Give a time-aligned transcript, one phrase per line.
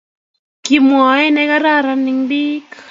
[0.65, 2.69] Kimwae negararan eng biik